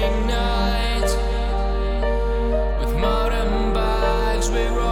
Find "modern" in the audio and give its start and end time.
2.96-3.74